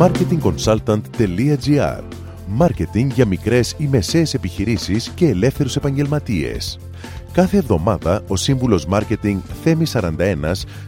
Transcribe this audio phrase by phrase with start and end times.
[0.00, 2.02] marketingconsultant.gr
[2.46, 6.78] Μάρκετινγκ για μικρές ή μεσαίες επιχειρήσεις και ελεύθερους επαγγελματίες.
[7.32, 10.06] Κάθε εβδομάδα ο σύμβουλος Μάρκετινγκ Θέμη 41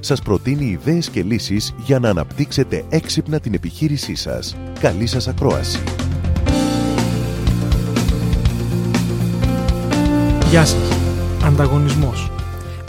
[0.01, 4.57] σας προτείνει ιδέες και λύσεις για να αναπτύξετε έξυπνα την επιχείρησή σας.
[4.81, 5.79] Καλή σας ακρόαση!
[10.51, 10.89] Γεια σας!
[11.45, 12.31] Ανταγωνισμός.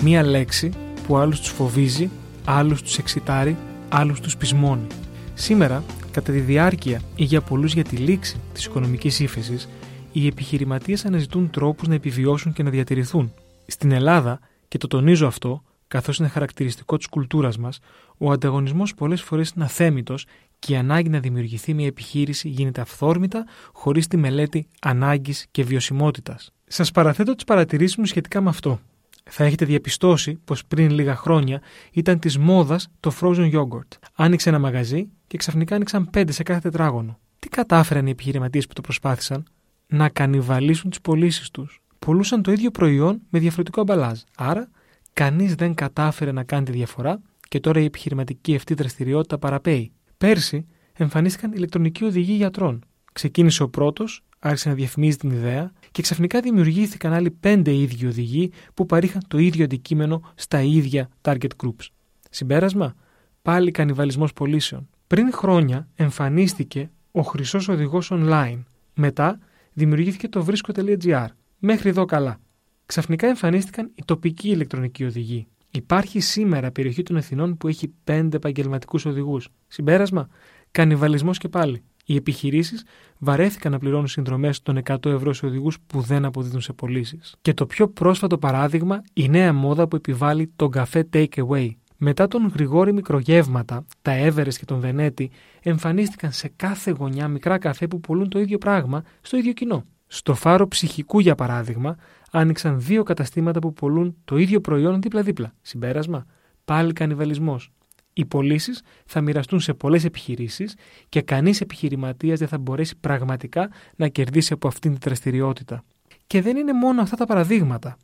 [0.04, 0.72] Μία λέξη
[1.08, 2.10] που άλλους τους φοβίζει,
[2.46, 3.58] άλλους τους εξητάρει,
[3.90, 4.88] άλλους τους πεισμώνει.
[5.34, 5.84] Σήμερα,
[6.14, 9.70] κατά τη διάρκεια ή για πολλούς για τη λήξη της οικονομικής ύφεσης,
[10.12, 13.34] οι επιχειρηματίες αναζητούν τρόπους να επιβιώσουν και να διατηρηθούν.
[13.68, 17.80] Στην Ελλάδα, και το τονίζω αυτό, καθώς είναι χαρακτηριστικό της κουλτούρας μας,
[18.18, 20.26] ο ανταγωνισμός πολλές φορές είναι αθέμητος
[20.60, 26.52] και η ανάγκη να δημιουργηθεί μια επιχείρηση γίνεται αυθόρμητα χωρίς τη μελέτη ανάγκης και βιωσιμότητας.
[26.68, 28.80] Σας παραθέτω τις παρατηρήσεις μου σχετικά με αυτό.
[29.24, 31.62] Θα έχετε διαπιστώσει πως πριν λίγα χρόνια
[31.92, 33.88] ήταν της μόδας το frozen yogurt.
[34.16, 37.20] Άνοιξε ένα μαγαζί και ξαφνικά άνοιξαν πέντε σε κάθε τετράγωνο.
[37.40, 39.44] Τι κατάφεραν οι επιχειρηματίες που το προσπάθησαν,
[39.88, 41.82] να κανιβαλίσουν τις πωλήσεις τους.
[42.00, 44.20] Πουλούσαν το ίδιο προϊόν με διαφορετικό αμπαλάζ.
[44.38, 44.70] Άρα,
[45.14, 49.92] κανείς δεν κατάφερε να κάνει τη διαφορά και τώρα η επιχειρηματική αυτή δραστηριότητα παραπέει.
[50.18, 52.86] Πέρσι εμφανίστηκαν ηλεκτρονικοί οδηγοί γιατρών.
[53.14, 58.52] Ξεκίνησε ο πρώτος, άρχισε να διαφημίζει την ιδέα και ξαφνικά δημιουργήθηκαν άλλοι πέντε ίδιοι οδηγοί
[58.74, 61.88] που παρήχαν το ίδιο αντικείμενο στα ίδια target groups.
[62.30, 62.96] Συμπέρασμα,
[63.42, 64.88] πάλι κανιβαλισμός πωλήσεων.
[65.14, 68.64] Πριν χρόνια εμφανίστηκε ο χρυσός οδηγός online.
[68.94, 69.40] Μετά
[69.74, 71.26] δημιουργήθηκε το βρίσκο.gr.
[71.60, 72.40] Μέχρι εδώ καλά.
[72.86, 75.48] Ξαφνικά εμφανίστηκαν οι τοπικοί ηλεκτρονικοί οδηγοί.
[75.72, 79.50] Υπάρχει σήμερα περιοχή των Εθνών που έχει πέντε επαγγελματικούς οδηγούς.
[79.68, 80.28] Συμπέρασμα,
[80.72, 81.84] κανιβαλισμός και πάλι.
[82.06, 82.84] Οι επιχειρήσεις
[83.18, 87.36] βαρέθηκαν να πληρώνουν συνδρομές των 100 ευρώ σε οδηγούς που δεν αποδίδουν σε πωλήσεις.
[87.42, 91.70] Και το πιο πρόσφατο παράδειγμα, η νέα μόδα που επιβάλλει τον καφέ take away.
[92.06, 97.88] Μετά τον Γρηγόρη Μικρογεύματα, τα Εύερε και τον Βενέτη εμφανίστηκαν σε κάθε γωνιά μικρά καφέ
[97.88, 99.86] που πουλούν το ίδιο πράγμα στο ίδιο κοινό.
[100.08, 101.96] Στο φάρο ψυχικού, για παράδειγμα,
[102.32, 105.54] άνοιξαν δύο καταστήματα που πουλούν το ίδιο προϊόν δίπλα-δίπλα.
[105.62, 106.26] Συμπέρασμα,
[106.66, 107.72] πάλι κανιβαλισμός.
[108.14, 110.76] Οι πωλήσεις θα μοιραστούν σε πολλές επιχειρήσεις
[111.10, 115.84] και κανείς επιχειρηματίας δεν θα μπορέσει πραγματικά να κερδίσει από αυτήν την δραστηριότητα.
[116.28, 117.98] Και δεν είναι μόνο αυτά τα παραδείγματα.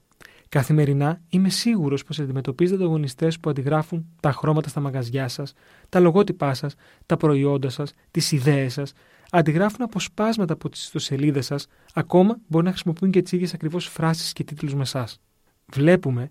[0.50, 5.54] Καθημερινά είμαι σίγουρος πως αντιμετωπίζετε ανταγωνιστέ που αντιγράφουν τα χρώματα στα μαγαζιά σας,
[5.90, 8.94] τα λογότυπά σας, τα προϊόντα σας, τις ιδέες σας,
[9.30, 14.34] αντιγράφουν αποσπάσματα από τις ιστοσελίδες σας, ακόμα μπορεί να χρησιμοποιούν και τι ίδιε ακριβώς φράσεις
[14.34, 15.08] και τίτλους με εσά.
[15.66, 16.30] Βλέπουμε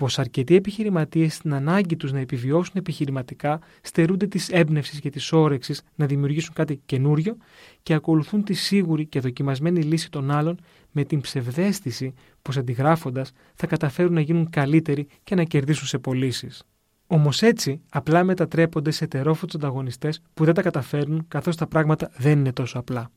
[0.00, 5.82] πως αρκετοί επιχειρηματίες στην ανάγκη τους να επιβιώσουν επιχειρηματικά στερούνται της έμπνευσης και της όρεξης
[5.94, 7.36] να δημιουργήσουν κάτι καινούριο
[7.82, 10.60] και ακολουθούν τη σίγουρη και δοκιμασμένη λύση των άλλων
[10.90, 16.62] με την ψευδέστηση πως αντιγράφοντας θα καταφέρουν να γίνουν καλύτεροι και να κερδίσουν σε πωλήσεις.
[17.06, 22.38] Όμως έτσι απλά μετατρέπονται σε τερόφωτου ανταγωνιστές που δεν τα καταφέρνουν καθώς τα πράγματα δεν
[22.38, 23.10] είναι τόσο απλά.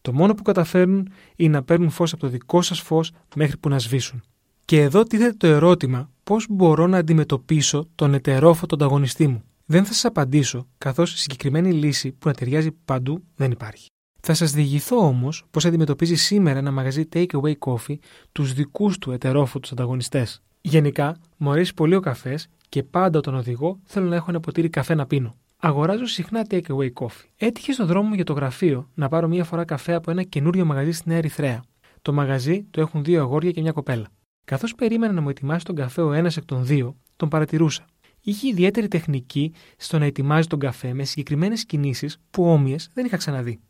[0.00, 3.68] Το μόνο που καταφέρνουν είναι να παίρνουν φως από το δικό σας φως μέχρι που
[3.68, 4.22] να σβήσουν.
[4.64, 9.42] Και εδώ τίθεται το ερώτημα πώς μπορώ να αντιμετωπίσω τον ετερόφωτο ανταγωνιστή μου.
[9.66, 13.86] Δεν θα σας απαντήσω, καθώς συγκεκριμένη λύση που να ταιριάζει παντού δεν υπάρχει.
[14.20, 17.96] Θα σας διηγηθώ όμως πώς αντιμετωπίζει σήμερα ένα μαγαζί takeaway coffee
[18.32, 20.42] τους δικούς του ετερόφωτους ανταγωνιστές.
[20.60, 24.68] Γενικά, μου αρέσει πολύ ο καφές και πάντα όταν οδηγώ θέλω να έχω ένα ποτήρι
[24.68, 25.36] καφέ να πίνω.
[25.56, 27.28] Αγοράζω συχνά takeaway coffee.
[27.36, 30.64] Έτυχε στον δρόμο μου για το γραφείο να πάρω μία φορά καφέ από ένα καινούριο
[30.64, 31.62] μαγαζί στη Νέα Ερυθρέα.
[32.02, 34.06] Το μαγαζί το έχουν δύο αγόρια και μια κοπέλα.
[34.44, 37.86] Καθώς περίμενα να μου ετοιμάσει τον καφέ ο ένας εκ των δύο, τον παρατηρούσα.
[38.20, 43.16] Είχε ιδιαίτερη τεχνική στο να ετοιμάζει τον καφέ με συγκεκριμένες κινήσεις που όμοιες δεν είχα
[43.16, 43.60] ξαναδεί.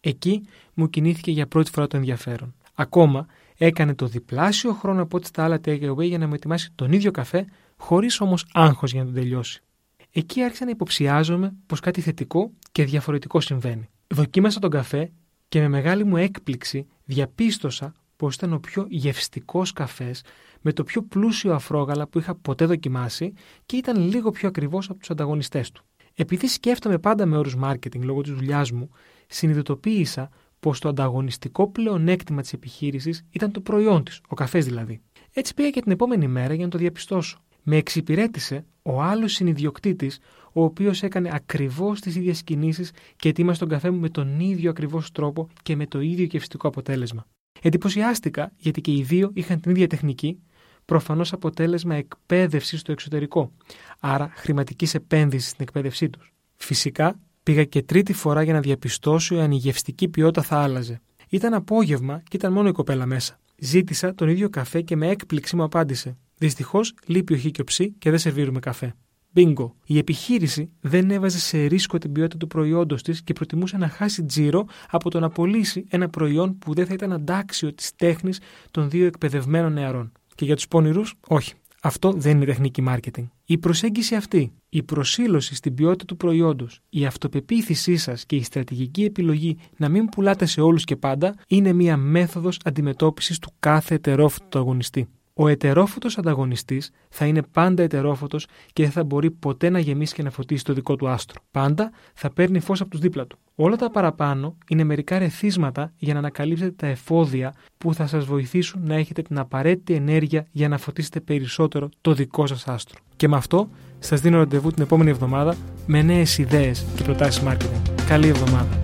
[0.00, 0.42] Εκεί
[0.74, 2.54] μου κινήθηκε για πρώτη φορά το ενδιαφέρον.
[2.74, 3.26] Ακόμα
[3.56, 7.10] έκανε το διπλάσιο χρόνο από ό,τι στα άλλα takeaway για να μου ετοιμάσει τον ίδιο
[7.10, 7.46] καφέ,
[7.76, 9.62] χωρίς όμως άγχος για να τον τελειώσει.
[10.10, 13.88] Εκεί άρχισα να υποψιάζομαι πως κάτι θετικό και διαφορετικό συμβαίνει.
[14.06, 15.12] Δοκίμασα τον καφέ
[15.48, 17.92] και με μεγάλη μου έκπληξη διαπίστωσα
[18.24, 20.22] πω ήταν ο πιο γευστικός καφές
[20.60, 23.32] με το πιο πλούσιο αφρόγαλα που είχα ποτέ δοκιμάσει
[23.66, 25.84] και ήταν λίγο πιο ακριβώ από τους ανταγωνιστές του.
[26.14, 28.90] Επειδή σκέφτομαι πάντα με όρους marketing λόγω της δουλειάς μου,
[29.26, 35.00] συνειδητοποίησα πως το ανταγωνιστικό πλεονέκτημα της επιχείρησης ήταν το προϊόν της, ο καφές δηλαδή.
[35.32, 37.38] Έτσι πήγα και την επόμενη μέρα για να το διαπιστώσω.
[37.62, 40.18] Με εξυπηρέτησε ο άλλος συνειδιοκτήτης,
[40.52, 44.70] ο οποίος έκανε ακριβώς τις ίδιες κινήσεις και ετοίμασε τον καφέ μου με τον ίδιο
[44.70, 47.26] ακριβώς τρόπο και με το ίδιο γευστικό αποτέλεσμα.
[47.62, 50.38] Εντυπωσιάστηκα γιατί και οι δύο είχαν την ίδια τεχνική,
[50.84, 53.52] προφανώς αποτέλεσμα εκπαίδευσης στο εξωτερικό,
[54.00, 56.32] άρα χρηματικής επένδυσης στην εκπαίδευσή τους.
[56.56, 61.00] Φυσικά πήγα και τρίτη φορά για να διαπιστώσω αν η γευστική ποιότητα θα άλλαζε.
[61.28, 63.40] Ήταν απόγευμα και ήταν μόνο η κοπέλα μέσα.
[63.58, 66.16] Ζήτησα τον ίδιο καφέ και με έκπληξη μου απάντησε.
[66.38, 68.94] Δυστυχώς λείπει ο χ και ο ψ και δεν σερβίρουμε καφέ.
[69.34, 69.70] Bingo.
[69.84, 74.24] Η επιχείρηση δεν έβαζε σε ρίσκο την ποιότητα του προϊόντος της και προτιμούσε να χάσει
[74.24, 78.40] τζίρο από το να πωλήσει ένα προϊόν που δεν θα ήταν αντάξιο της τέχνης
[78.70, 80.12] των δύο εκπαιδευμένων νεαρών.
[80.34, 81.54] Και για τους πόνηρου, όχι.
[81.82, 83.24] Αυτό δεν είναι τεχνική marketing.
[83.44, 89.04] Η προσέγγιση αυτή, η προσήλωση στην ποιότητα του προϊόντος, η αυτοπεποίθησή σας και η στρατηγική
[89.04, 94.58] επιλογή να μην πουλάτε σε όλους και πάντα είναι μία μέθοδος αντιμετώπισης του κάθε ετερόφυτου
[94.58, 95.08] αγωνιστή.
[95.36, 100.22] Ο ετερόφωτος ανταγωνιστής θα είναι πάντα ετερόφωτος και δεν θα μπορεί ποτέ να γεμίσει και
[100.22, 101.40] να φωτίσει το δικό του άστρο.
[101.50, 103.38] Πάντα θα παίρνει φως από τους δίπλα του.
[103.54, 108.82] Όλα τα παραπάνω είναι μερικά ρεθίσματα για να ανακαλύψετε τα εφόδια που θα σας βοηθήσουν
[108.86, 112.98] να έχετε την απαραίτητη ενέργεια για να φωτίσετε περισσότερο το δικό σας άστρο.
[113.16, 115.56] Και με αυτό σας δίνω ραντεβού την επόμενη εβδομάδα
[115.86, 118.04] με νέες ιδέες και προτάσεις marketing.
[118.06, 118.83] Καλή εβδομάδα.